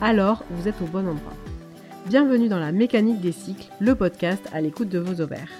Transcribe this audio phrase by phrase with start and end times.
[0.00, 1.32] alors vous êtes au bon endroit.
[2.06, 5.50] Bienvenue dans la mécanique des cycles, le podcast à l'écoute de vos ovaires.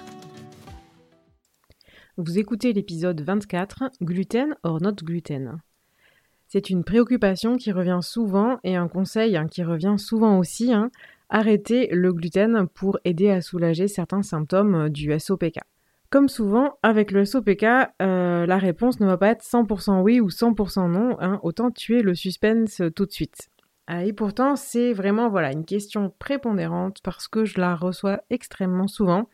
[2.17, 5.59] Vous écoutez l'épisode 24, gluten or not gluten.
[6.47, 10.91] C'est une préoccupation qui revient souvent et un conseil hein, qui revient souvent aussi, hein,
[11.29, 15.59] arrêter le gluten pour aider à soulager certains symptômes du SOPK.
[16.11, 17.63] Comme souvent, avec le SOPK,
[18.01, 22.03] euh, la réponse ne va pas être 100% oui ou 100% non, hein, autant tuer
[22.03, 23.49] le suspense tout de suite.
[23.87, 28.87] Ah, et pourtant, c'est vraiment voilà une question prépondérante parce que je la reçois extrêmement
[28.87, 29.29] souvent,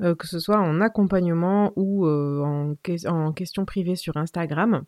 [0.00, 2.42] euh, que ce soit en accompagnement ou euh,
[3.06, 4.84] en, question privée sur Instagram.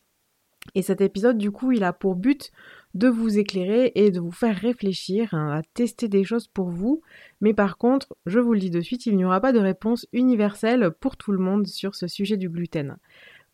[0.74, 2.50] Et cet épisode, du coup, il a pour but
[2.94, 7.02] de vous éclairer et de vous faire réfléchir, hein, à tester des choses pour vous.
[7.42, 10.06] Mais par contre, je vous le dis de suite, il n'y aura pas de réponse
[10.14, 12.96] universelle pour tout le monde sur ce sujet du gluten.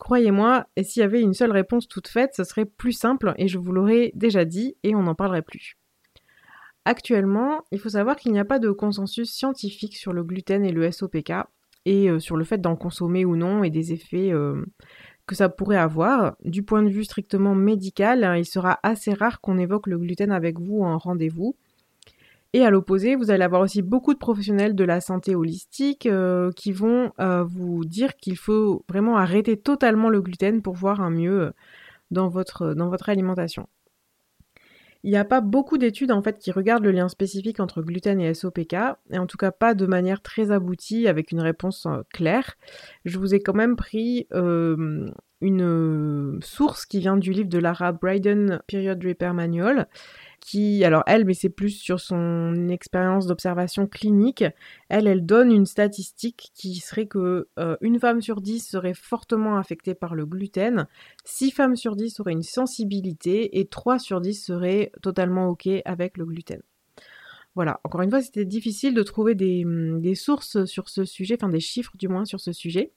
[0.00, 3.48] Croyez-moi, et s'il y avait une seule réponse toute faite, ce serait plus simple et
[3.48, 5.76] je vous l'aurais déjà dit et on n'en parlerait plus.
[6.86, 10.72] Actuellement, il faut savoir qu'il n'y a pas de consensus scientifique sur le gluten et
[10.72, 11.32] le SOPK
[11.84, 14.64] et euh, sur le fait d'en consommer ou non et des effets euh,
[15.26, 16.34] que ça pourrait avoir.
[16.44, 20.32] Du point de vue strictement médical, hein, il sera assez rare qu'on évoque le gluten
[20.32, 21.56] avec vous en rendez-vous.
[22.52, 26.50] Et à l'opposé, vous allez avoir aussi beaucoup de professionnels de la santé holistique euh,
[26.52, 31.10] qui vont euh, vous dire qu'il faut vraiment arrêter totalement le gluten pour voir un
[31.10, 31.50] mieux euh,
[32.10, 33.68] dans votre, dans votre alimentation.
[35.04, 38.20] Il n'y a pas beaucoup d'études en fait qui regardent le lien spécifique entre gluten
[38.20, 38.74] et SOPK,
[39.12, 42.56] et en tout cas pas de manière très aboutie avec une réponse claire.
[43.06, 48.60] Je vous ai quand même pris une source qui vient du livre de Lara Bryden,
[48.66, 49.88] Period Repair Manual,
[50.40, 54.44] qui, alors elle, mais c'est plus sur son expérience d'observation clinique,
[54.88, 59.56] elle, elle donne une statistique qui serait que euh, une femme sur dix serait fortement
[59.56, 60.86] affectée par le gluten,
[61.24, 66.16] six femmes sur dix auraient une sensibilité et trois sur dix seraient totalement ok avec
[66.16, 66.62] le gluten.
[67.54, 71.48] Voilà, encore une fois, c'était difficile de trouver des, des sources sur ce sujet, enfin
[71.48, 72.92] des chiffres du moins sur ce sujet.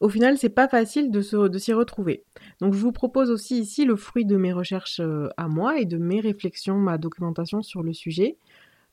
[0.00, 2.24] Au final, c'est pas facile de, s'y retrouver.
[2.60, 5.84] Donc je vous propose aussi ici le fruit de mes recherches euh, à moi et
[5.84, 8.38] de mes réflexions, ma documentation sur le sujet.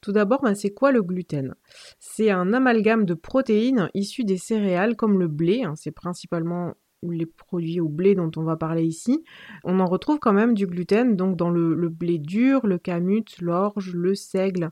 [0.01, 1.55] Tout d'abord, ben, c'est quoi le gluten?
[1.99, 7.25] C'est un amalgame de protéines issues des céréales comme le blé, hein, c'est principalement les
[7.25, 9.23] produits au blé dont on va parler ici.
[9.63, 13.93] On en retrouve quand même du gluten, donc dans le, blé dur, le camut, l'orge,
[13.93, 14.71] le seigle,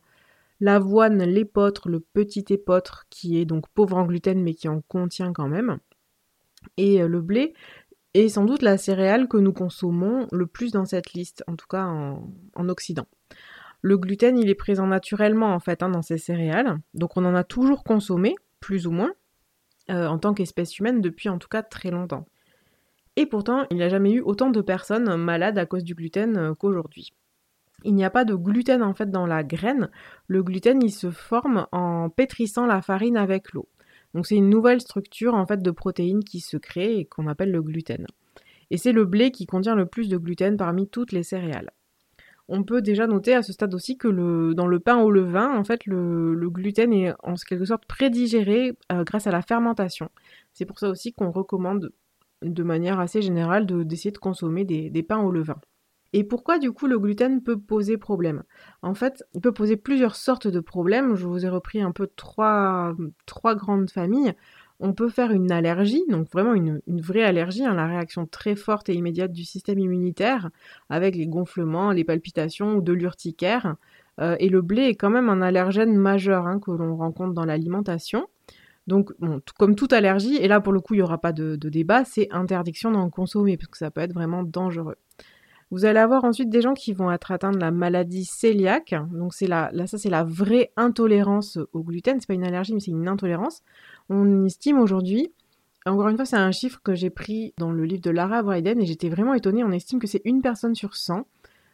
[0.59, 5.33] l'avoine, l'épeautre, le petit épeautre qui est donc pauvre en gluten mais qui en contient
[5.33, 5.77] quand même.
[6.77, 7.53] Et euh, le blé
[8.13, 11.67] est sans doute la céréale que nous consommons le plus dans cette liste, en tout
[11.67, 13.07] cas en, Occident.
[13.81, 17.35] Le gluten, il est présent naturellement en fait hein, dans ces céréales, donc on en
[17.35, 19.13] a toujours consommé, plus ou moins,
[19.91, 22.25] euh, en tant qu'espèce humaine depuis en tout cas très longtemps.
[23.17, 26.37] Et pourtant, il n'y a jamais eu autant de personnes malades à cause du gluten
[26.37, 27.13] euh, qu'aujourd'hui.
[27.83, 29.89] Il n'y a pas de gluten en fait dans la graine.
[30.27, 33.69] Le gluten, il se forme en pétrissant la farine avec l'eau.
[34.15, 37.51] Donc c'est une nouvelle structure en fait de protéines qui se crée et qu'on appelle
[37.51, 38.07] le gluten.
[38.71, 41.71] Et c'est le blé qui contient le plus de gluten parmi toutes les céréales.
[42.47, 45.63] On peut déjà noter à ce stade aussi que dans le pain au levain, en
[45.85, 50.09] le, gluten est en quelque sorte prédigéré euh, grâce à la fermentation.
[50.53, 51.91] C'est pour ça aussi qu'on recommande
[52.41, 55.59] de manière assez générale d'essayer de, consommer des pains au levain.
[56.15, 58.43] Et pourquoi du coup le gluten peut poser problème?
[58.81, 61.15] En fait, il peut poser plusieurs sortes de problèmes.
[61.15, 62.95] Je vous ai repris un peu trois,
[63.27, 64.31] grandes familles.
[64.79, 68.87] On peut faire une allergie, donc vraiment une, vraie allergie, hein, la réaction très forte
[68.87, 70.51] et immédiate du système immunitaire,
[70.89, 73.75] avec les gonflements, les palpitations ou de l'urticaire.
[74.21, 77.43] Euh, et le blé est quand même un allergène majeur hein, que l'on rencontre dans
[77.43, 78.25] l'alimentation.
[78.87, 79.11] Donc,
[79.59, 82.05] comme toute allergie, et là pour le coup il n'y aura pas de, de débat,
[82.05, 84.95] c'est interdiction d'en consommer, parce que ça peut être vraiment dangereux.
[85.71, 88.95] Vous allez avoir ensuite des gens qui vont être atteints de la maladie cœliaque.
[89.11, 92.19] Donc c'est là ça c'est la vraie intolérance au gluten.
[92.19, 93.61] C'est pas une allergie mais c'est une intolérance.
[94.09, 95.33] On estime aujourd'hui,
[95.85, 98.79] encore une fois c'est un chiffre que j'ai pris dans le livre de Lara Bryden
[98.79, 99.63] et j'étais vraiment étonnée.
[99.63, 101.25] On estime que c'est une personne sur 100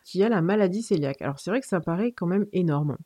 [0.04, 1.22] qui a la maladie cœliaque.
[1.22, 2.98] Alors c'est vrai que ça paraît quand même énorme.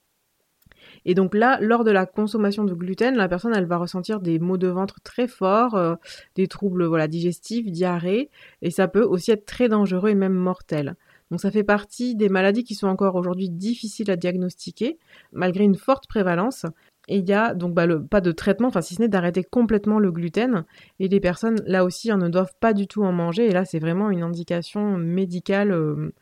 [1.05, 4.39] Et donc là, lors de la consommation de gluten, la personne, elle va ressentir des
[4.39, 5.95] maux de ventre très forts, euh,
[6.35, 8.29] des troubles voilà, digestifs, diarrhée,
[8.61, 10.95] et ça peut aussi être très dangereux et même mortel.
[11.31, 14.97] Donc ça fait partie des maladies qui sont encore aujourd'hui difficiles à diagnostiquer,
[15.31, 16.65] malgré une forte prévalence.
[17.07, 19.99] Et il y a donc bah, pas de traitement, enfin si ce n'est d'arrêter complètement
[19.99, 20.65] le gluten.
[20.99, 23.47] Et les personnes, là aussi, ne doivent pas du tout en manger.
[23.47, 26.13] Et là, c'est vraiment une indication médicale euh,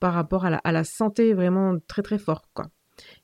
[0.00, 2.44] par rapport à la, à la, santé vraiment très très forte.
[2.54, 2.66] Quoi.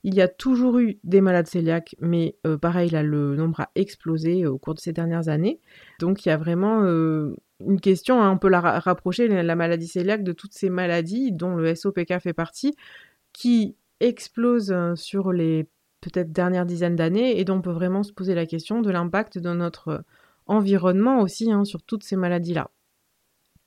[0.05, 3.71] Il y a toujours eu des malades cœliaques, mais euh, pareil, là, le nombre a
[3.75, 5.61] explosé au cours de ces dernières années.
[6.01, 9.91] Donc il y a vraiment euh, une question, hein, on peut la rapprocher, la maladie
[9.91, 12.75] cœliaque, de toutes ces maladies dont le SOPK fait partie,
[13.33, 15.67] qui explosent euh, sur les
[16.01, 19.39] peut-être dernières dizaines d'années et dont on peut vraiment se poser la question de l'impact
[19.39, 20.05] de notre
[20.47, 22.71] environnement aussi hein, sur toutes ces maladies-là.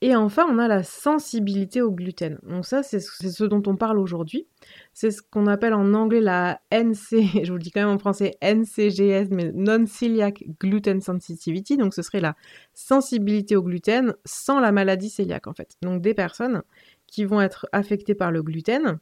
[0.01, 2.37] Et enfin, on a la sensibilité au gluten.
[2.43, 4.45] Donc ça, c'est ce dont on parle aujourd'hui.
[4.93, 8.37] C'est ce qu'on appelle en anglais la NC, je vous dis quand même en français,
[8.41, 11.77] NCGS, mais Non-Celiac Gluten Sensitivity.
[11.77, 12.35] Donc ce serait la
[12.73, 15.77] sensibilité au gluten sans la maladie cœliaque en fait.
[15.81, 16.61] Donc des personnes
[17.07, 18.99] qui vont être affectées par le gluten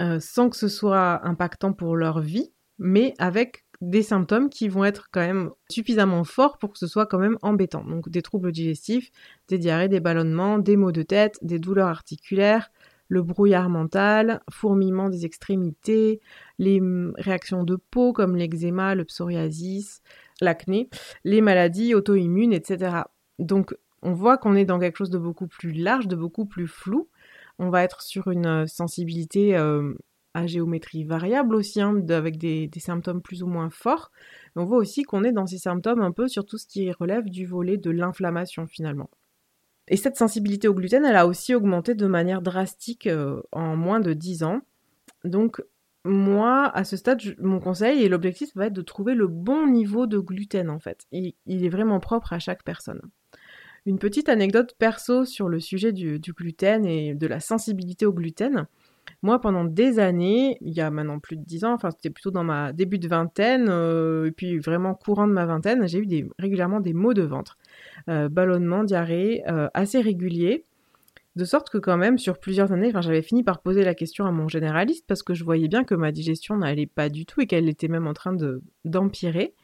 [0.00, 4.84] euh, sans que ce soit impactant pour leur vie, mais avec des symptômes qui vont
[4.84, 7.84] être quand même suffisamment forts pour que ce soit quand même embêtant.
[7.84, 9.10] Donc des troubles digestifs,
[9.48, 12.70] des diarrhées, des ballonnements, des maux de tête, des douleurs articulaires,
[13.08, 16.20] le brouillard mental, fourmillement des extrémités,
[16.58, 20.02] les mm, réactions de peau comme l'eczéma, le psoriasis,
[20.40, 20.88] l'acné,
[21.24, 22.98] les maladies auto-immunes, etc.
[23.38, 26.68] Donc on voit qu'on est dans quelque chose de beaucoup plus large, de beaucoup plus
[26.68, 27.08] flou.
[27.58, 29.94] On va être sur une euh, sensibilité euh,
[30.34, 34.10] à géométrie variable aussi, hein, avec des, symptômes plus ou moins forts.
[34.56, 37.28] on voit aussi qu'on est dans ces symptômes un peu sur tout ce qui relève
[37.28, 39.10] du volet de l'inflammation finalement.
[39.88, 43.98] Et cette sensibilité au gluten, elle a aussi augmenté de manière drastique euh, en moins
[43.98, 44.60] de 10 ans.
[45.24, 45.62] Donc
[46.04, 50.06] moi, à ce stade, mon conseil et l'objectif va être de trouver le bon niveau
[50.06, 51.06] de gluten en fait.
[51.12, 53.02] il est vraiment propre à chaque personne.
[53.86, 58.66] Une petite anecdote perso sur le sujet du gluten et de la sensibilité au gluten.
[59.22, 62.30] Moi, pendant des années, il y a maintenant plus de 10 ans, enfin c'était plutôt
[62.30, 66.06] dans ma début de vingtaine, euh, et puis vraiment courant de ma vingtaine, j'ai eu
[66.06, 67.58] des, régulièrement des maux de ventre,
[68.08, 70.64] euh, ballonnements, diarrhée, euh, assez réguliers.
[71.36, 74.32] De sorte que quand même, sur plusieurs années, j'avais fini par poser la question à
[74.32, 77.46] mon généraliste parce que je voyais bien que ma digestion n'allait pas du tout et
[77.46, 79.54] qu'elle était même en train de, d'empirer.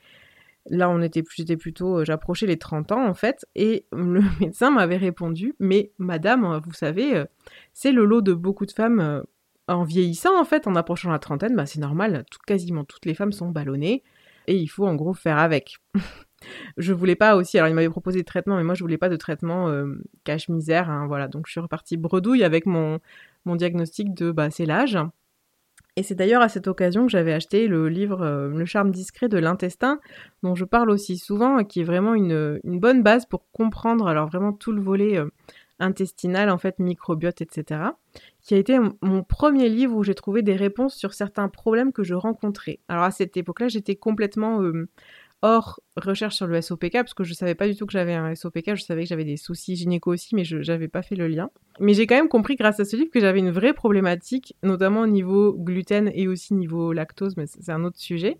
[0.68, 5.54] Là, on était, plutôt, j'approchais les 30 ans en fait, et le médecin m'avait répondu,
[5.58, 7.24] mais madame, vous savez,
[7.72, 9.22] c'est le lot de beaucoup de femmes
[9.68, 13.32] en vieillissant, en fait, en approchant la trentaine, bah, c'est normal, quasiment toutes les femmes
[13.32, 14.02] sont ballonnées
[14.46, 15.76] et il faut en gros faire avec.
[16.76, 19.08] je voulais pas aussi, alors il m'avait proposé des traitements, mais moi je voulais pas
[19.08, 19.86] de traitement euh,
[20.24, 21.28] cache-misère, hein, voilà.
[21.28, 23.00] Donc je suis repartie bredouille avec mon,
[23.44, 24.98] diagnostic de bah, c'est l'âge.
[25.98, 29.28] Et c'est d'ailleurs à cette occasion que j'avais acheté le livre euh, Le charme discret
[29.28, 29.98] de l'intestin,
[30.42, 34.28] dont je parle aussi souvent, qui est vraiment une, une, bonne base pour comprendre alors
[34.28, 35.30] vraiment tout le volet euh,
[35.78, 37.80] intestinal, en fait, microbiote, etc.,
[38.42, 42.04] qui a été mon premier livre où j'ai trouvé des réponses sur certains problèmes que
[42.04, 42.80] je rencontrais.
[42.88, 44.60] Alors à cette époque-là, j'étais complètement
[45.42, 48.34] hors recherche sur le SOPK, parce que je savais pas du tout que j'avais un
[48.34, 51.28] SOPK, je savais que j'avais des soucis gynéco aussi, mais je n'avais pas fait le
[51.28, 51.50] lien.
[51.78, 55.02] Mais j'ai quand même compris grâce à ce livre que j'avais une vraie problématique, notamment
[55.02, 58.38] au niveau gluten et aussi niveau lactose, mais c'est un autre sujet.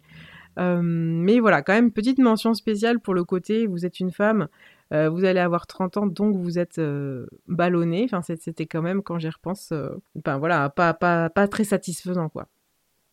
[0.58, 4.48] Mais voilà, quand même, petite mention spéciale pour le côté, vous êtes une femme,
[4.92, 8.04] euh, vous allez avoir 30 ans, donc vous êtes euh, ballonné.
[8.04, 9.72] Enfin, c'était quand même, quand j'y repense,
[10.18, 12.48] enfin voilà, pas, pas, pas très satisfaisant, quoi.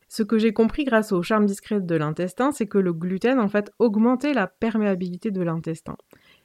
[0.10, 3.48] Ce que j'ai compris grâce au charme discret de l'intestin, c'est que le gluten, en
[3.48, 5.98] fait, augmentait la perméabilité de l'intestin.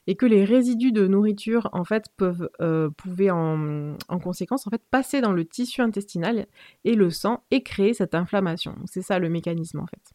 [0.06, 2.48] Et que les résidus de nourriture, en fait, peuvent,
[2.96, 6.46] pouvaient en, en, conséquence, en fait, passer dans le tissu intestinal
[6.84, 8.74] et le sang et créer cette inflammation.
[8.86, 10.14] C'est ça le mécanisme, en fait.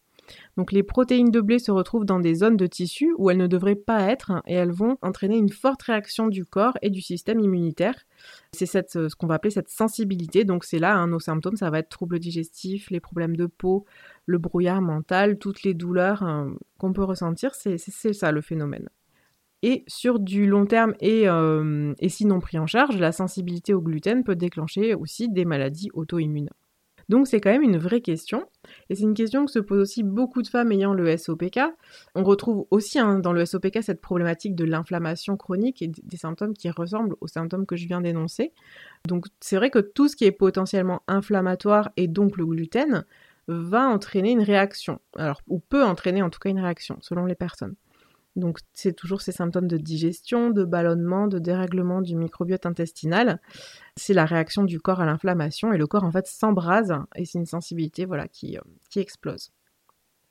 [0.56, 3.46] Donc les protéines de blé se retrouvent dans des zones de tissu où elles ne
[3.46, 7.40] devraient pas être et elles vont entraîner une forte réaction du corps et du système
[7.40, 7.94] immunitaire.
[8.52, 10.44] C'est euh, ce qu'on va appeler cette sensibilité.
[10.44, 13.84] Donc c'est là hein, nos symptômes, ça va être troubles digestifs, les problèmes de peau,
[14.26, 18.88] le brouillard mental, toutes les douleurs hein, qu'on peut ressentir, c'est ça le phénomène.
[19.62, 23.72] Et sur du long terme et, euh, et si non pris en charge, la sensibilité
[23.72, 26.50] au gluten peut déclencher aussi des maladies auto-immunes.
[27.08, 28.46] Donc c'est quand même une vraie question.
[28.88, 31.60] Et c'est une question que se posent aussi beaucoup de femmes ayant le SOPK.
[32.14, 36.54] On retrouve aussi hein, dans le SOPK cette problématique de l'inflammation chronique et des symptômes
[36.54, 38.52] qui ressemblent aux symptômes que je viens d'énoncer.
[39.06, 43.04] Donc c'est vrai que tout ce qui est potentiellement inflammatoire et donc le gluten
[43.48, 45.00] va entraîner une réaction.
[45.16, 47.74] Alors, ou peut entraîner en tout cas une réaction selon les personnes.
[48.36, 53.40] Donc c'est toujours ces symptômes de digestion, de ballonnement, de dérèglement du microbiote intestinal.
[53.96, 57.38] C'est la réaction du corps à l'inflammation et le corps en fait s'embrase et c'est
[57.38, 58.60] une sensibilité voilà qui, euh,
[58.96, 59.50] explose.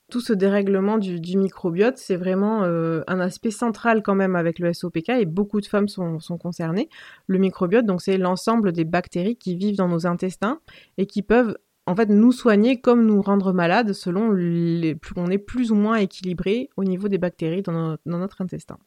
[0.09, 4.71] tout ce dérèglement du, microbiote, c'est vraiment euh, un aspect central quand même avec le
[4.73, 6.89] SOPK et beaucoup de femmes sont, concernées.
[7.27, 10.59] Le microbiote, donc c'est l'ensemble des bactéries qui vivent dans nos intestins
[10.97, 15.37] et qui peuvent en fait nous soigner comme nous rendre malades selon les, on est
[15.37, 18.77] plus ou moins équilibré au niveau des bactéries dans notre intestin.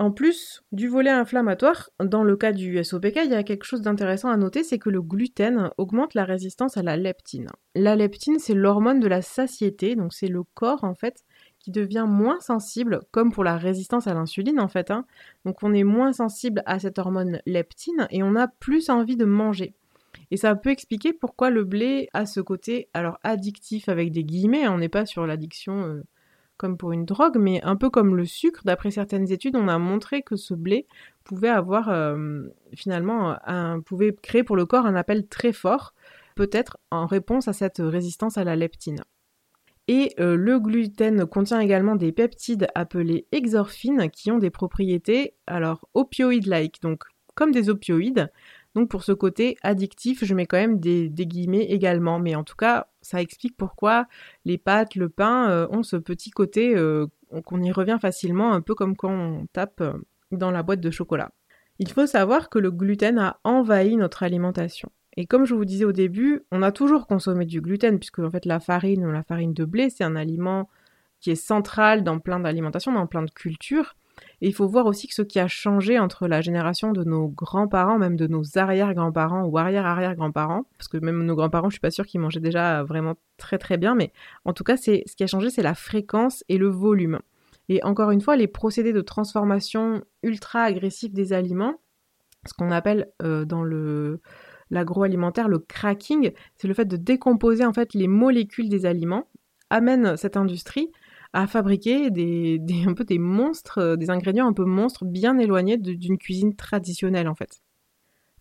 [0.00, 3.82] En plus du volet inflammatoire, dans le cas du SOPK, il y a quelque chose
[3.82, 7.48] d'intéressant à noter, c'est que le gluten augmente la résistance à la leptine.
[7.74, 11.22] La leptine, c'est l'hormone de la satiété, donc c'est le corps en fait
[11.58, 14.90] qui devient moins sensible, comme pour la résistance à l'insuline en fait.
[14.90, 15.04] Hein.
[15.44, 19.26] Donc on est moins sensible à cette hormone leptine et on a plus envie de
[19.26, 19.74] manger.
[20.30, 24.64] Et ça peut expliquer pourquoi le blé a ce côté, alors addictif avec des guillemets,
[24.64, 26.02] hein, on n'est pas sur l'addiction euh,
[26.56, 29.78] comme pour une drogue, mais un peu comme le sucre, d'après certaines études, on a
[29.78, 30.86] montré que ce blé
[31.24, 32.42] pouvait avoir euh,
[32.74, 33.36] finalement
[33.86, 35.94] pouvait créer pour le corps un appel très fort,
[36.34, 39.02] peut-être en réponse à cette résistance à la leptine.
[39.88, 45.88] Et euh, le gluten contient également des peptides appelés exorphines qui ont des propriétés alors
[45.94, 47.02] opioïdes-like, donc
[47.34, 48.30] comme des opioïdes,
[48.74, 52.18] donc pour ce côté addictif, je mets quand même des, guillemets également.
[52.18, 54.06] Mais en tout cas, ça explique pourquoi
[54.44, 57.06] les pâtes, le pain euh, ont ce petit côté euh,
[57.44, 59.94] qu'on y revient facilement, un peu comme quand on tape euh,
[60.30, 61.32] dans la boîte de chocolat.
[61.78, 64.90] Il faut savoir que le gluten a envahi notre alimentation.
[65.16, 68.30] Et comme je vous disais au début, on a toujours consommé du gluten, puisque en
[68.30, 70.68] fait la farine ou la farine de blé, c'est un aliment
[71.20, 73.96] qui est central dans plein d'alimentations, dans plein de cultures.
[74.40, 77.28] Et il faut voir aussi que ce qui a changé entre la génération de nos
[77.28, 81.90] grands-parents, même de nos arrière-grands-parents ou arrière-arrière-grands-parents, parce que même nos grands-parents, je suis pas
[81.90, 84.12] sûre qu'ils mangeaient déjà vraiment très très bien, mais
[84.44, 87.20] en tout cas, c'est ce qui a changé, c'est la fréquence et le volume.
[87.68, 91.76] Et encore une fois, les procédés de transformation ultra agressifs des aliments,
[92.46, 94.20] ce qu'on appelle euh, dans le
[94.72, 99.26] l'agroalimentaire le cracking, c'est le fait de décomposer en fait les molécules des aliments,
[99.68, 100.90] amène cette industrie
[101.32, 107.28] à fabriquer des, monstres, euh, des ingrédients un peu monstres bien éloignés d'une cuisine traditionnelle
[107.28, 107.60] en fait.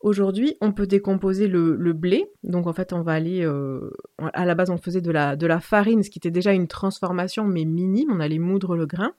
[0.02, 2.26] Aujourd'hui, on peut décomposer le, blé.
[2.44, 3.44] Donc en fait, on va aller...
[3.44, 3.92] Euh,
[4.32, 6.70] à la base, on faisait de la, de la farine, ce qui était déjà une
[6.70, 8.10] transformation, mais minime.
[8.10, 9.12] On allait moudre le grain.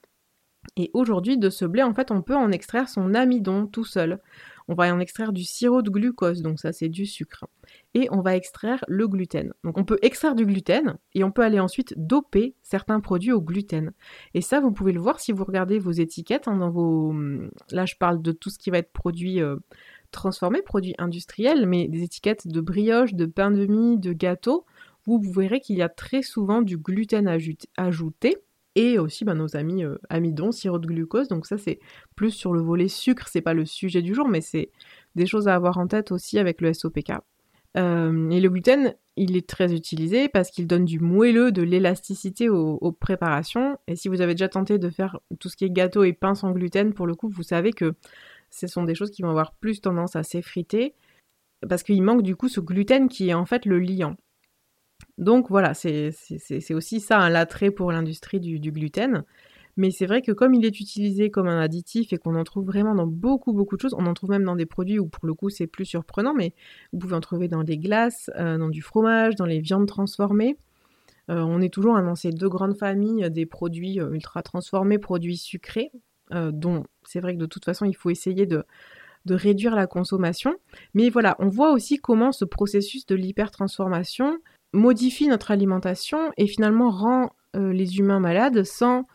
[0.77, 4.19] Et aujourd'hui, de ce blé, en fait, on peut en extraire son amidon tout seul
[4.71, 7.45] on va en extraire du sirop de glucose, donc ça c'est du sucre.
[7.93, 9.53] Et on va extraire le gluten.
[9.65, 13.41] Donc on peut extraire du gluten et on peut aller ensuite doper certains produits au
[13.41, 13.91] gluten.
[14.33, 17.13] Et ça, vous pouvez le voir si vous regardez vos étiquettes hein, dans vos.
[17.69, 19.57] Là, je parle de tout ce qui va être produit euh,
[20.11, 24.65] transformé, produit industriel, mais des étiquettes de brioche, de pain de mie, de gâteau.
[25.05, 27.27] Vous, verrez qu'il y a très souvent du gluten
[27.77, 28.37] ajouté
[28.75, 31.27] et aussi ben, nos amis euh, amidon, sirop de glucose.
[31.27, 31.79] Donc ça c'est
[32.15, 34.69] plus sur le volet sucre, c'est pas le sujet du jour, mais c'est
[35.15, 37.13] des choses à avoir en tête aussi avec le SOPK.
[37.77, 42.49] Euh, et le gluten, il est très utilisé parce qu'il donne du moelleux, de l'élasticité
[42.49, 43.77] aux, préparations.
[43.87, 46.35] Et si vous avez déjà tenté de faire tout ce qui est gâteau et pain
[46.35, 47.93] sans gluten, pour le coup, vous savez que
[48.49, 50.93] ce sont des choses qui vont avoir plus tendance à s'effriter
[51.67, 54.15] parce qu'il manque du coup ce gluten qui est en fait le liant.
[55.17, 56.13] Donc voilà, c'est
[56.71, 59.23] aussi ça un attrait pour l'industrie du, gluten.
[59.81, 62.67] Mais c'est vrai que comme il est utilisé comme un additif et qu'on en trouve
[62.67, 65.25] vraiment dans beaucoup beaucoup de choses, on en trouve même dans des produits où pour
[65.25, 66.53] le coup c'est plus surprenant, mais
[66.93, 70.55] vous pouvez en trouver dans des glaces, euh, dans du fromage, dans les viandes transformées.
[71.31, 75.37] Euh, on est toujours dans ces deux grandes familles des produits euh, ultra transformés, produits
[75.37, 75.91] sucrés,
[76.29, 78.63] dont c'est vrai que de toute façon il faut essayer de,
[79.25, 80.55] de réduire la consommation.
[80.93, 84.37] Mais voilà, on voit aussi comment ce processus de l'hypertransformation
[84.73, 89.05] modifie notre alimentation et finalement rend euh, les humains malades sans,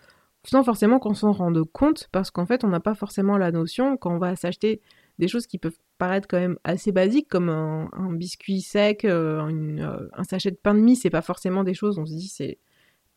[0.47, 3.97] sans forcément qu'on s'en rende compte parce qu'en fait on n'a pas forcément la notion
[3.97, 4.81] quand on va s'acheter
[5.19, 10.09] des choses qui peuvent paraître quand même assez basiques comme un, biscuit sec, euh, euh,
[10.13, 12.59] un sachet de pain de mie, c'est pas forcément des choses on se dit c'est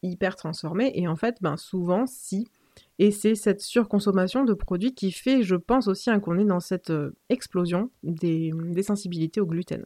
[0.01, 2.47] hyper transformé et en fait ben souvent si
[2.97, 6.61] et c'est cette surconsommation de produits qui fait je pense aussi hein, qu'on est dans
[6.61, 6.93] cette
[7.27, 9.83] explosion des, des sensibilités au gluten.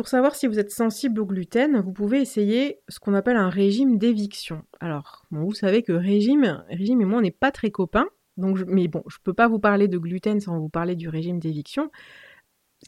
[0.00, 3.50] Pour savoir si vous êtes sensible au gluten, vous pouvez essayer ce qu'on appelle un
[3.50, 4.62] régime d'éviction.
[4.80, 8.06] Alors, vous savez que régime, régime et moi, on n'est pas très copains.
[8.38, 11.38] Mais bon, je ne peux pas vous parler de gluten sans vous parler du régime
[11.38, 11.90] d'éviction,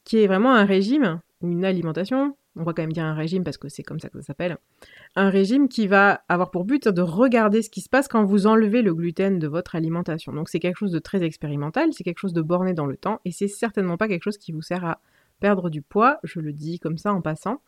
[0.05, 2.35] qui est vraiment un régime ou une alimentation.
[2.57, 4.57] On va quand même dire un régime parce que c'est comme ça que ça s'appelle.
[5.15, 8.47] Un régime qui va avoir pour but de regarder ce qui se passe quand vous
[8.47, 10.33] enlevez le gluten de votre alimentation.
[10.33, 13.21] Donc c'est quelque chose de très expérimental, c'est quelque chose de borné dans le temps
[13.27, 15.03] et c'est certainement pas quelque chose qui vous sert à
[15.43, 17.61] perdre du poids, je le dis comme ça en passant.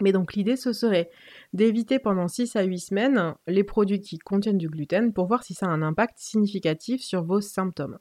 [0.00, 1.10] Mais donc l'idée ce serait
[1.52, 5.54] d'éviter pendant 6 à 8 semaines les produits qui contiennent du gluten pour voir si
[5.54, 7.98] ça a un impact significatif sur vos symptômes.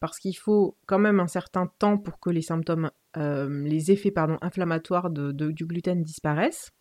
[0.00, 4.12] Parce qu'il faut quand même un certain temps pour que les symptômes, euh, les effets
[4.40, 6.72] inflammatoires de, du gluten disparaissent.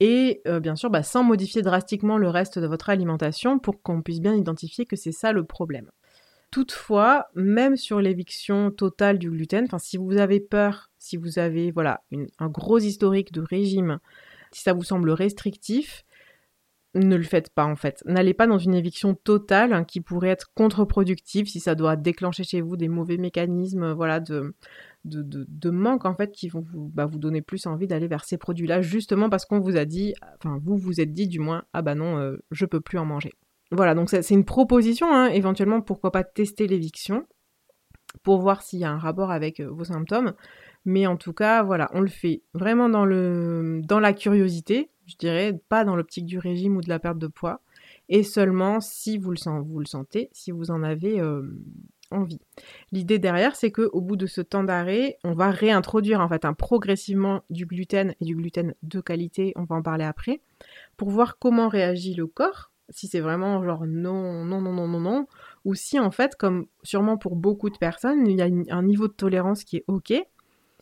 [0.00, 4.02] et euh, bien sûr bah, sans modifier drastiquement le reste de votre alimentation pour qu'on
[4.02, 5.90] puisse bien identifier que c'est ça le problème.
[6.50, 12.02] Toutefois, même sur l'éviction totale du gluten, si vous avez peur, si vous avez voilà
[12.38, 13.98] un gros historique de régime,
[14.52, 16.04] si ça vous semble restrictif,
[16.96, 18.02] ne le faites pas en fait.
[18.06, 22.44] N'allez pas dans une éviction totale hein, qui pourrait être contre-productive si ça doit déclencher
[22.44, 24.54] chez vous des mauvais mécanismes voilà, de,
[25.70, 28.80] manque en fait qui vont vous, bah, vous donner plus envie d'aller vers ces produits-là
[28.80, 31.94] justement parce qu'on vous a dit, enfin vous vous êtes dit du moins, ah bah
[31.94, 33.32] non, euh, je peux plus en manger.
[33.72, 37.26] Voilà, donc c'est une proposition, hein, éventuellement pourquoi pas tester l'éviction
[38.22, 40.34] pour voir s'il y a un rapport avec euh, vos symptômes.
[40.84, 45.16] Mais en tout cas, voilà, on le fait vraiment dans, le, dans la curiosité, je
[45.16, 47.60] dirais, pas dans l'optique du régime ou de la perte de poids,
[48.08, 51.42] et seulement si vous le, sentez, si vous en avez euh,
[52.12, 52.40] envie.
[52.92, 56.54] L'idée derrière, c'est qu'au bout de ce temps d'arrêt, on va réintroduire en fait un
[56.54, 60.40] progressivement du gluten et du gluten de qualité, on va en parler après,
[60.96, 65.00] pour voir comment réagit le corps, si c'est vraiment genre non, non, non, non, non,
[65.00, 65.26] non,
[65.64, 69.08] ou si en fait, comme sûrement pour beaucoup de personnes, il y a un niveau
[69.08, 70.12] de tolérance qui est ok,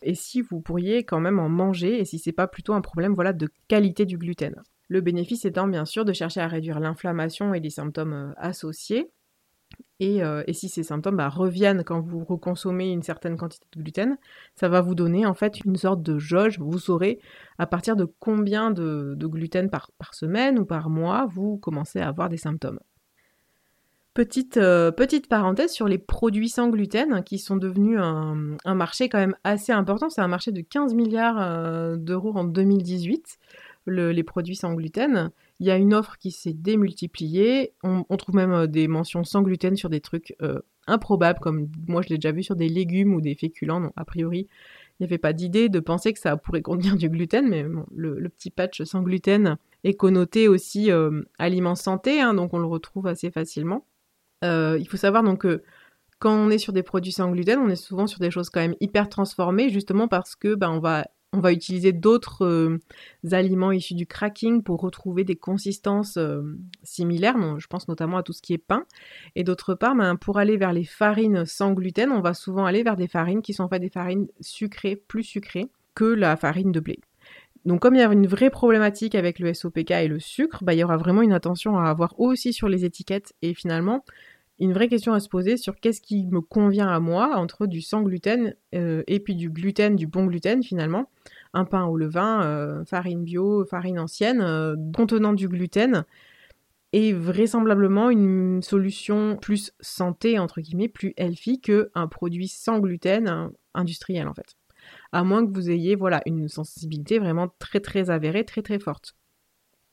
[0.01, 3.13] et si vous pourriez quand même en manger et si c'est pas plutôt un problème
[3.13, 4.61] voilà de qualité du gluten.
[4.87, 8.51] Le bénéfice étant bien sûr de chercher à réduire l'inflammation et les symptômes euh,
[10.01, 14.17] Euh, et, si ces symptômes bah, reviennent quand vous reconsommez une certaine quantité de gluten,
[14.55, 16.59] ça va vous donner en fait une sorte de jauge.
[16.59, 17.19] Vous saurez
[17.57, 22.29] à partir de combien de, gluten par semaine ou par mois vous commencez à avoir
[22.29, 22.79] des symptômes.
[24.15, 24.93] Petite, euh,
[25.29, 29.73] parenthèse sur les produits sans gluten hein, qui sont devenus un, marché quand même assez
[29.73, 30.09] important.
[30.09, 33.37] C'est un marché de 15 milliards euh, d'euros en 2018,
[33.87, 35.31] les produits sans gluten.
[35.59, 37.73] Il y a une offre qui s'est démultipliée.
[37.83, 40.35] On, trouve même euh, des mentions sans gluten sur des trucs
[40.87, 43.79] improbables, comme moi je l'ai déjà vu sur des légumes ou des féculents.
[43.79, 44.47] Non, a priori,
[44.99, 48.29] il n'y avait pas d'idée de penser que ça pourrait contenir du gluten, mais le,
[48.29, 50.89] petit patch sans gluten est connoté aussi
[51.39, 53.85] aliment santé, hein, donc on le retrouve assez facilement.
[54.43, 55.63] Euh, il faut savoir donc que
[56.19, 58.61] quand on est sur des produits sans gluten, on est souvent sur des choses quand
[58.61, 62.79] même hyper transformées, justement parce que ben, on va on va utiliser d'autres euh,
[63.31, 66.41] aliments issus du cracking pour retrouver des consistances euh,
[66.83, 67.35] similaires.
[67.59, 68.85] je pense notamment à tout ce qui est pain.
[69.35, 72.83] Et d'autre part, ben, pour aller vers les farines sans gluten, on va souvent aller
[72.83, 76.71] vers des farines qui sont en fait des farines sucrées, plus sucrées que la farine
[76.71, 76.99] de blé.
[77.65, 80.73] Donc comme il y a une vraie problématique avec le SOPK et le sucre, ben,
[80.73, 83.33] il y aura vraiment une attention à avoir aussi sur les étiquettes.
[83.41, 84.05] Et finalement,
[84.59, 87.81] une vraie question à se poser sur qu'est-ce qui me convient à moi entre du
[87.81, 91.09] sans gluten euh, et puis du gluten, du bon gluten finalement.
[91.53, 96.05] Un pain au levain, euh, farine bio, farine ancienne, euh, contenant du gluten,
[96.93, 104.27] et vraisemblablement une solution plus santé, entre guillemets, plus healthy qu'un produit sans gluten industriel
[104.27, 104.55] en fait.
[105.11, 109.15] À moins que vous ayez voilà, une sensibilité vraiment très très avérée, très très forte.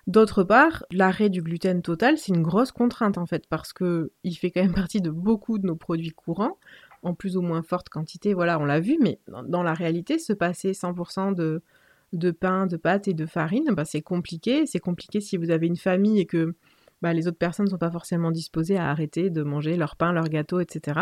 [0.08, 4.34] D'autre part, l'arrêt du gluten total, c'est une grosse contrainte en fait, parce que il
[4.34, 6.58] fait quand même partie de beaucoup de nos produits courants,
[7.02, 10.32] en plus ou moins forte quantité, voilà, on l'a vu, mais dans, la réalité, se
[10.32, 14.66] passer 100% de, pain, de pâtes et de farine, bah, c'est compliqué.
[14.66, 16.54] C'est compliqué si vous avez une famille et que
[17.00, 20.12] bah, les autres personnes ne sont pas forcément disposées à arrêter de manger leur pain,
[20.12, 21.00] leur gâteau, etc.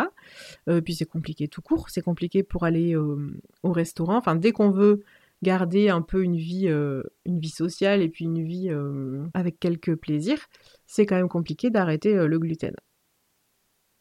[0.68, 4.16] Euh, puis c'est compliqué tout court, c'est compliqué pour aller au restaurant.
[4.16, 5.02] Enfin, dès qu'on veut
[5.42, 9.58] garder un peu une vie, euh, une vie sociale et puis une vie euh, avec
[9.58, 10.46] quelques plaisirs,
[10.86, 12.74] c'est quand même compliqué d'arrêter euh, le gluten.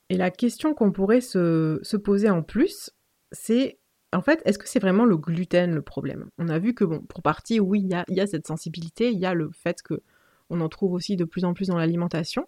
[0.09, 2.91] Et la question qu'on pourrait se, poser en plus,
[3.31, 3.77] c'est
[4.11, 6.29] en fait, est-ce que c'est vraiment le gluten le problème?
[6.39, 9.27] On a vu que, bon, pour partie, oui, il y a, cette sensibilité, il y
[9.27, 10.01] a le fait que
[10.49, 12.47] on en trouve aussi de plus en plus dans l'alimentation.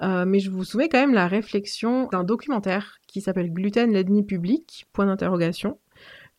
[0.00, 4.86] mais je vous soumets quand même la réflexion d'un documentaire qui s'appelle Gluten l'ennemi public,
[4.92, 5.80] point d'interrogation,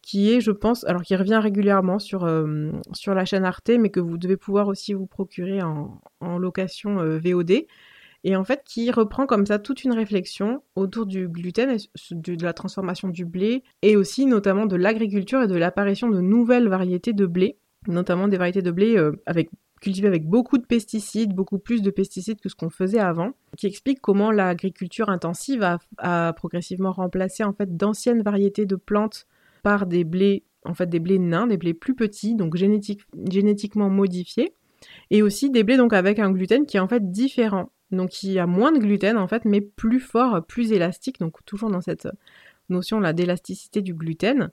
[0.04, 3.90] qui est, je pense, alors qui revient régulièrement sur, euh, sur la chaîne Arte, mais
[3.90, 6.00] que vous devez pouvoir aussi vous procurer en,
[6.38, 7.66] location euh, VOD,
[8.26, 11.78] et en fait qui reprend comme ça toute une réflexion autour du gluten,
[12.12, 16.68] de la transformation du blé, et aussi notamment de l'agriculture et de l'apparition de nouvelles
[16.68, 19.14] variétés de blé, notamment des variétés de blé euh,
[19.80, 23.68] cultivées avec beaucoup de pesticides, beaucoup plus de pesticides que ce qu'on faisait avant, qui
[23.68, 29.28] explique comment l'agriculture intensive a, a, progressivement remplacé en fait d'anciennes variétés de plantes
[29.64, 34.54] par des blés, en fait des blés nains, des blés plus petits, donc génétiquement modifiés,
[35.10, 38.38] et aussi des blés donc avec un gluten qui est en fait différent, donc qui
[38.38, 42.08] a moins de gluten en fait, mais plus fort, plus élastique, donc toujours dans cette
[42.70, 44.52] notion là d'élasticité du gluten,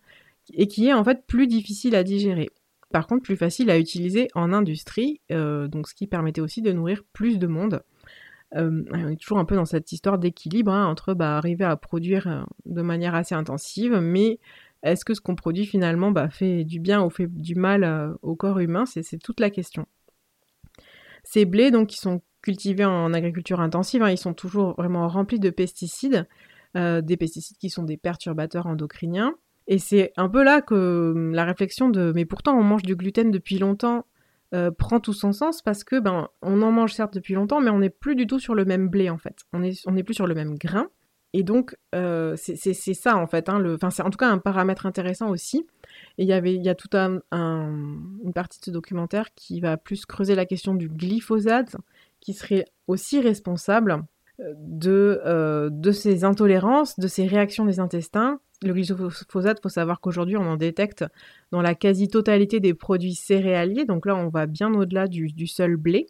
[0.55, 2.51] et qui est en fait plus difficile à digérer.
[2.92, 6.73] Par contre, plus facile à utiliser en industrie, euh, donc ce qui permettait aussi de
[6.73, 7.83] nourrir plus de monde.
[8.57, 11.77] Euh, on est toujours un peu dans cette histoire d'équilibre hein, entre bah, arriver à
[11.77, 14.40] produire euh, de manière assez intensive, mais
[14.82, 18.12] est-ce que ce qu'on produit finalement bah, fait du bien ou fait du mal euh,
[18.22, 19.86] au corps humain C'est toute la question.
[21.24, 25.38] Ces blés, donc, qui sont cultivés en agriculture intensive, hein, ils sont toujours vraiment remplis
[25.38, 26.26] de pesticides,
[26.76, 29.34] euh, des pesticides qui sont des perturbateurs endocriniens.
[29.66, 32.96] Et c'est un peu là que hum, la réflexion de mais pourtant on mange du
[32.96, 34.06] gluten depuis longtemps
[34.54, 37.70] euh, prend tout son sens parce que ben on en mange certes depuis longtemps, mais
[37.70, 39.36] on n'est plus du tout sur le même blé en fait.
[39.52, 40.88] On est on n'est plus sur le même grain.
[41.32, 43.48] Et donc euh, c'est ça en fait.
[43.48, 45.66] Hein, c'est en tout cas un paramètre intéressant aussi.
[46.18, 50.06] Et il y y a toute un, une partie de ce documentaire qui va plus
[50.06, 51.76] creuser la question du glyphosate,
[52.20, 54.02] qui serait aussi responsable
[54.40, 60.00] euh, de, de ces intolérances, de ces réactions des intestins le glyphosate, il faut savoir
[60.00, 61.04] qu'aujourd'hui, on en détecte
[61.50, 63.84] dans la quasi-totalité des produits céréaliers.
[63.84, 66.06] Donc là, on va bien au-delà du, seul blé.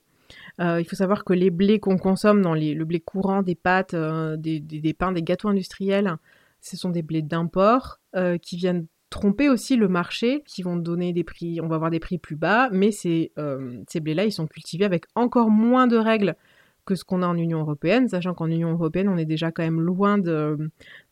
[0.61, 3.95] Euh, il faut savoir que les blés qu'on consomme dans le blé courant, des pâtes,
[3.95, 6.17] euh, des, pains, des gâteaux industriels,
[6.61, 11.13] ce sont des blés d'import euh, qui viennent tromper aussi le marché, qui vont donner
[11.13, 14.85] des prix, on va avoir des prix plus bas, mais ces, blés-là, ils sont cultivés
[14.85, 16.37] avec encore moins de règles
[16.85, 19.63] que ce qu'on a en Union européenne, sachant qu'en Union européenne, on est déjà quand
[19.63, 20.19] même loin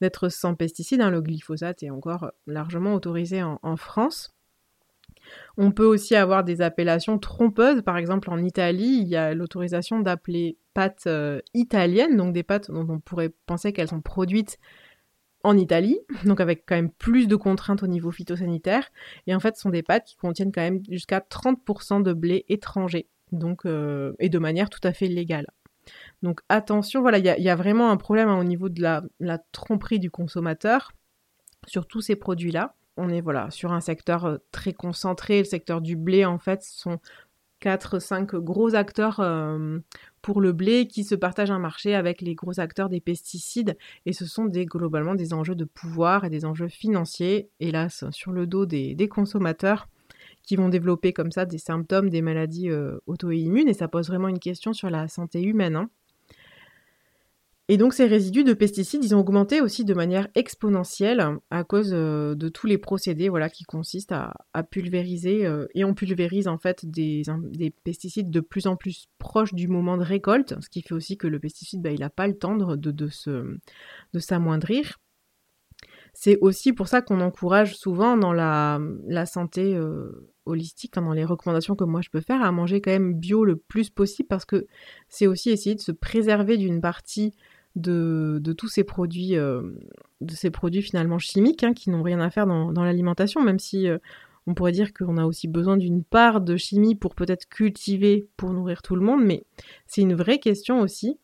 [0.00, 1.00] d'être sans pesticides.
[1.00, 1.10] Hein.
[1.10, 4.37] Le glyphosate est encore largement autorisé en, France.
[5.56, 7.82] On peut aussi avoir des appellations trompeuses.
[7.82, 12.70] Par exemple, en Italie, il y a l'autorisation d'appeler pâtes euh, italiennes, donc des pâtes
[12.70, 14.58] dont on pourrait penser qu'elles sont produites
[15.44, 18.88] en Italie, donc avec quand même plus de contraintes au niveau phytosanitaire.
[19.26, 22.44] Et en fait, ce sont des pâtes qui contiennent quand même jusqu'à 30% de blé
[22.48, 23.08] étranger,
[23.64, 25.46] euh, et de manière tout à fait légale.
[26.22, 29.98] Donc attention, voilà, il y, a vraiment un problème hein, au niveau de la, tromperie
[29.98, 30.92] du consommateur
[31.66, 32.74] sur tous ces produits-là.
[32.98, 35.38] On est voilà sur un secteur euh, très concentré.
[35.38, 36.98] Le secteur du blé, en fait, sont
[37.62, 39.78] 4-5 gros acteurs euh,
[40.20, 43.78] pour le blé qui se partagent un marché avec les gros acteurs des pesticides.
[44.04, 48.32] Et ce sont des, globalement des enjeux de pouvoir et des enjeux financiers, hélas, sur
[48.32, 49.88] le dos des, consommateurs
[50.42, 53.68] qui vont développer comme ça des symptômes, des maladies euh, auto-immunes.
[53.68, 55.76] Et ça pose vraiment une question sur la santé humaine.
[55.76, 55.90] Hein.
[57.70, 61.90] Et donc ces résidus de pesticides, ils ont augmenté aussi de manière exponentielle à cause
[61.92, 65.44] euh, de tous les procédés voilà, qui consistent à, pulvériser.
[65.44, 67.24] Euh, et on pulvérise en fait des,
[67.84, 71.26] pesticides de plus en plus proches du moment de récolte, ce qui fait aussi que
[71.26, 74.98] le pesticide, bah, il n'a pas le temps de, de, s'amoindrir.
[76.14, 78.80] C'est aussi pour ça qu'on encourage souvent dans la,
[79.26, 83.12] santé euh, holistique, dans les recommandations que moi je peux faire, à manger quand même
[83.12, 84.66] bio le plus possible parce que
[85.08, 87.34] c'est aussi essayer de se préserver d'une partie
[87.76, 89.62] de, tous ces produits, euh,
[90.20, 93.88] de ces produits finalement chimiques hein, qui n'ont rien à faire dans, l'alimentation, même si
[93.88, 93.98] euh,
[94.46, 98.52] on pourrait dire qu'on a aussi besoin d'une part de chimie pour peut-être cultiver, pour
[98.52, 99.44] nourrir tout le monde, mais
[99.86, 101.18] c'est une vraie question aussi.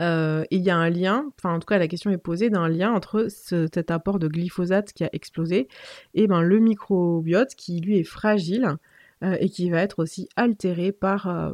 [0.00, 2.68] Euh, il y a un lien, enfin en tout cas la question est posée d'un
[2.68, 5.68] lien entre cet apport de glyphosate qui a explosé
[6.14, 8.76] et ben, le microbiote qui lui est fragile
[9.22, 11.52] euh, et qui va être aussi altéré par, euh,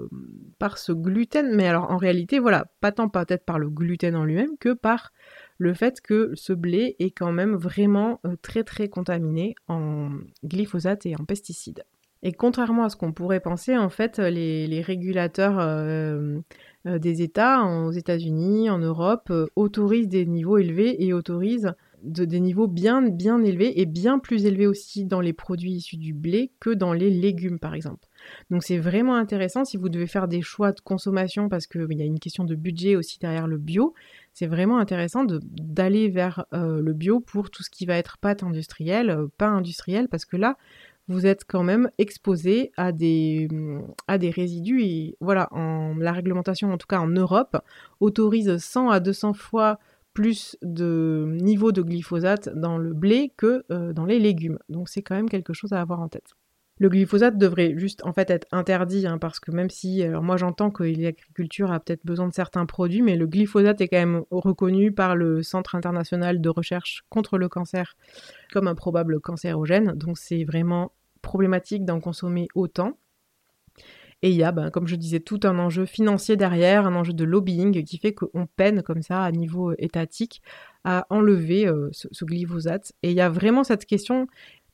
[0.58, 1.54] par ce gluten.
[1.54, 5.12] Mais alors en réalité, voilà, pas tant peut-être par le gluten en lui-même que par
[5.58, 10.08] le fait que ce blé est quand même vraiment euh, très très contaminé en
[10.44, 11.84] glyphosate et en pesticides.
[12.22, 15.58] Et contrairement à ce qu'on pourrait penser, en fait, les, les régulateurs
[16.84, 22.66] des États aux États-Unis, en Europe, autorisent des niveaux élevés et autorisent de des niveaux
[22.66, 26.70] bien, bien élevés et bien plus élevés aussi dans les produits issus du blé que
[26.70, 28.06] dans les légumes par exemple.
[28.50, 32.02] Donc c'est vraiment intéressant si vous devez faire des choix de consommation parce qu'il y
[32.02, 33.94] a une question de budget aussi derrière le bio.
[34.32, 38.42] C'est vraiment intéressant d'aller vers euh, le bio pour tout ce qui va être pâte
[38.42, 40.56] industrielle, euh, pain industriel parce que là
[41.08, 43.48] vous êtes quand même exposé à des,
[44.06, 45.48] à des résidus et voilà,
[45.98, 47.56] la réglementation en tout cas en Europe
[48.00, 49.78] autorise 100 à 200 fois
[50.18, 54.58] plus de niveau de glyphosate dans le blé que euh, dans les légumes.
[54.68, 56.32] Donc c'est quand même quelque chose à avoir en tête.
[56.80, 60.36] Le glyphosate devrait juste en fait être interdit hein, parce que même si, alors moi
[60.36, 64.24] j'entends que l'agriculture a peut-être besoin de certains produits, mais le glyphosate est quand même
[64.32, 67.94] reconnu par le Centre international de recherche contre le cancer
[68.52, 69.92] comme un probable cancérogène.
[69.92, 70.90] Donc c'est vraiment
[71.22, 72.98] problématique d'en consommer autant.
[74.22, 77.12] Et il y a, ben, comme je disais, tout un enjeu financier derrière, un enjeu
[77.12, 80.42] de lobbying qui fait qu'on peine comme ça à niveau étatique
[80.84, 82.92] à enlever euh, ce, glyphosate.
[83.02, 84.26] Et il y a vraiment cette question.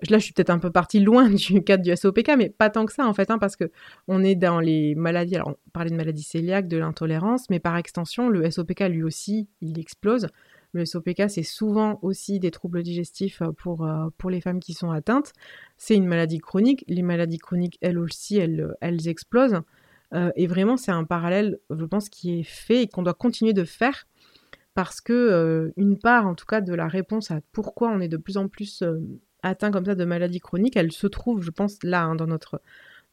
[0.08, 2.86] Là, je suis peut-être un peu partie loin du cadre du SOPK, mais pas tant
[2.86, 3.70] que ça en fait, hein, parce que
[4.08, 5.36] on est dans les maladies.
[5.36, 9.48] Alors, on parlait de maladies cœliaques, de l'intolérance, mais par extension, le SOPK lui aussi,
[9.60, 10.28] il explose.
[10.74, 14.74] Le SOPK, c'est souvent aussi des troubles digestifs euh, pour, euh, pour les femmes qui
[14.74, 15.32] sont atteintes.
[15.76, 16.84] C'est une maladie chronique.
[16.88, 19.60] Les maladies chroniques, elles aussi, elles, explosent.
[20.14, 23.52] Euh, et vraiment, c'est un parallèle, je pense, qui est fait et qu'on doit continuer
[23.52, 24.06] de faire
[24.74, 28.16] parce que une part, en tout cas, de la réponse à pourquoi on est de
[28.16, 28.82] plus en plus
[29.44, 32.60] atteint comme ça de maladies chroniques, elle se trouve, je pense, là, hein, dans notre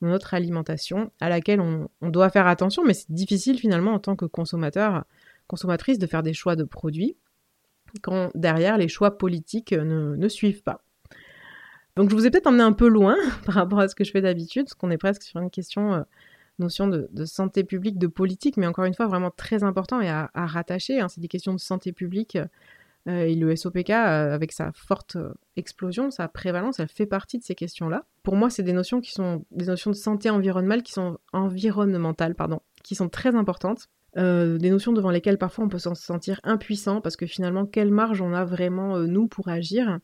[0.02, 4.16] dans notre alimentation, à laquelle on, doit faire attention, mais c'est difficile finalement en tant
[4.16, 5.06] que consommateur,
[5.46, 7.16] consommatrice de faire des choix de produits
[8.02, 10.84] quand derrière les choix politiques ne, suivent pas.
[11.96, 14.12] Donc je vous ai peut-être emmené un peu loin par rapport à ce que je
[14.12, 16.02] fais d'habitude, parce qu'on est presque sur une question, euh,
[16.60, 20.30] notion de, santé publique, de politique, mais encore une fois vraiment très important et à,
[20.34, 21.00] rattacher.
[21.00, 21.10] Hein.
[21.10, 22.38] c'est des questions de santé publique
[23.08, 27.40] euh, et le SOPK, euh, avec sa forte euh, explosion, sa prévalence, elle fait partie
[27.40, 28.06] de ces questions-là.
[28.24, 32.36] Pour moi, c'est des notions qui sont des notions de santé environnementale qui sont environnementales,
[32.36, 33.88] pardon, qui sont très importantes.
[34.16, 38.22] Des notions devant lesquelles parfois on peut se sentir impuissant parce que finalement, quelle marge
[38.22, 40.00] on a vraiment nous pour agir.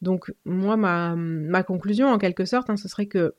[0.00, 3.34] Donc moi, ma, conclusion en quelque sorte, hein, ce serait que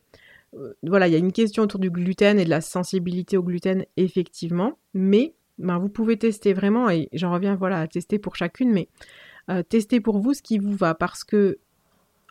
[0.84, 3.86] voilà, il y a une question autour du gluten et de la sensibilité au gluten
[3.98, 8.72] effectivement, mais ben, vous pouvez tester vraiment, et j'en reviens voilà, à tester pour chacune,
[8.72, 8.90] mais
[9.50, 11.60] euh, testez pour vous ce qui vous va, parce que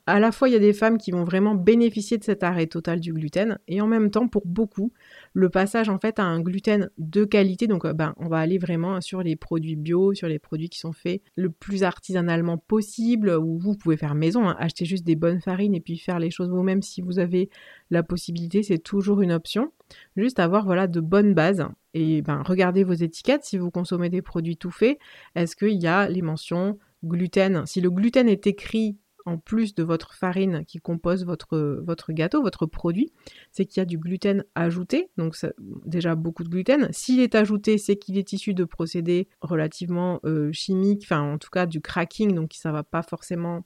[0.07, 2.67] à la fois il y a des femmes qui vont vraiment bénéficier de cet arrêt
[2.67, 4.93] total du gluten, et en même temps pour beaucoup,
[5.33, 8.59] le passage en fait à un gluten de qualité, donc euh, ben, on va aller
[8.59, 13.31] vraiment sur les produits bio, sur les produits qui sont faits le plus artisanalement possible,
[13.31, 16.31] ou vous pouvez faire maison, hein, acheter juste des bonnes farines et puis faire les
[16.31, 17.49] choses vous-même si vous avez
[17.91, 19.73] la possibilité, c'est toujours une option.
[20.17, 24.23] Juste avoir voilà de bonnes bases et ben regardez vos étiquettes si vous consommez des
[24.23, 24.99] produits tout faits.
[25.35, 27.67] Est-ce qu'il y a les mentions gluten?
[27.67, 32.43] Si le gluten est écrit en plus de votre farine qui compose votre, votre gâteau,
[32.43, 33.13] votre produit,
[33.51, 35.37] c'est qu'il y a du gluten ajouté, donc
[35.85, 36.89] déjà beaucoup de gluten.
[36.93, 41.51] S'il est ajouté, c'est qu'il est issu de procédés relativement euh, chimiques, enfin en tout
[41.51, 43.65] cas du cracking, donc ça va pas forcément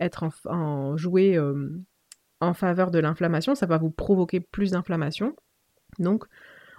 [0.00, 1.70] être en, jouer euh,
[2.40, 5.34] en faveur de l'inflammation, ça va vous provoquer plus d'inflammation.
[5.98, 6.24] Donc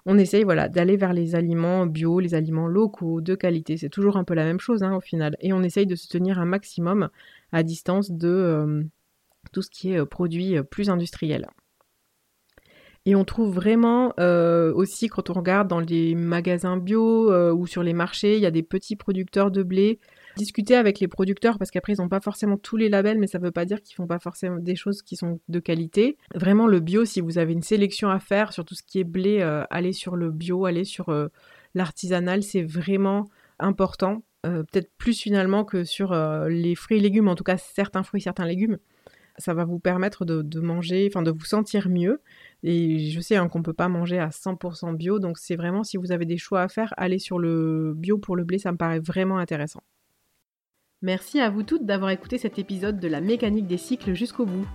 [0.05, 3.77] on essaye voilà, d'aller vers les aliments bio, les aliments locaux, de qualité.
[3.77, 5.35] C'est toujours un peu la même chose hein, au final.
[5.39, 7.09] Et on essaye de se tenir un maximum
[7.51, 8.83] à distance de euh,
[9.51, 11.47] tout ce qui est euh, produit euh, plus industriel.
[13.07, 17.93] Et on trouve vraiment aussi quand on regarde dans les magasins bio ou sur les
[17.93, 19.99] marchés, il y a des petits producteurs de blé
[20.35, 23.39] discuter avec les producteurs parce qu'après ils n'ont pas forcément tous les labels, mais ça
[23.39, 26.17] ne veut pas dire qu'ils font pas forcément des choses qui sont de qualité.
[26.33, 29.05] Vraiment le bio, si vous avez une sélection à faire sur tout ce qui est
[29.05, 31.27] blé, euh, allez sur le bio, allez sur euh,
[31.73, 33.25] l'artisanal, c'est vraiment
[33.59, 34.23] important.
[34.45, 36.13] Euh, peut-être plus finalement que sur
[36.47, 38.77] les fruits et légumes, en tout cas certains fruits, certains légumes.
[39.37, 42.21] Ça va vous permettre de, manger, enfin de vous sentir mieux.
[42.63, 45.83] Et je sais hein, qu'on ne peut pas manger à 100% bio, donc c'est vraiment
[45.83, 48.71] si vous avez des choix à faire, allez sur le bio pour le blé, ça
[48.71, 49.83] me paraît vraiment intéressant.
[51.05, 54.65] Merci à vous toutes d'avoir écouté cet épisode de la mécanique des cycles jusqu'au bout.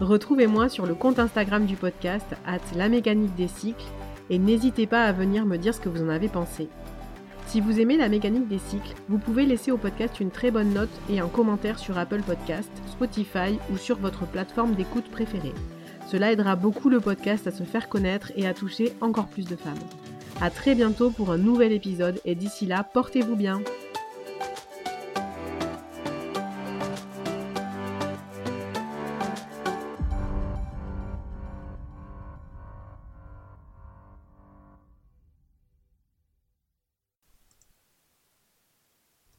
[0.00, 3.86] Retrouvez-moi sur le compte Instagram du podcast, at la mécanique des cycles,
[4.28, 6.68] et n'hésitez pas à venir me dire ce que vous en avez pensé.
[7.46, 10.74] Si vous aimez la mécanique des cycles, vous pouvez laisser au podcast une très bonne
[10.74, 15.54] note et un commentaire sur Apple Podcast, Spotify ou sur votre plateforme d'écoute préférée.
[16.08, 19.54] Cela aidera beaucoup le podcast à se faire connaître et à toucher encore plus de
[19.54, 19.78] femmes.
[20.40, 23.60] A très bientôt pour un nouvel épisode et d'ici là, portez-vous bien.